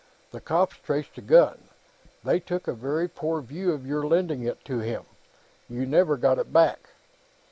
[0.31, 1.69] The cops traced the gun;
[2.23, 5.03] they took a very poor view of your lending it to him.
[5.69, 6.89] You never got it back."